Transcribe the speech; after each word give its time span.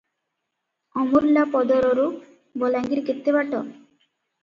ଅମୁର୍ଲାପଦରରୁ 1.01 2.07
ବଲାଙ୍ଗୀର 2.65 3.07
କେତେ 3.11 3.41
ବାଟ? 3.41 3.65